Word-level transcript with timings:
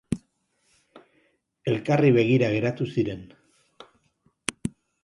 Elkarri 1.73 2.11
begira 2.17 2.51
geratu 2.57 2.89
ziren. 2.95 3.25